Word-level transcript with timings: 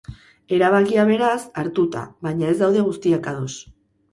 Erabakia, 0.55 1.03
beraz 1.09 1.35
hartuta 1.63 2.01
baina, 2.29 2.51
ez 2.55 2.59
daude 2.63 2.87
guztiak 2.89 3.31
ados. 3.35 3.53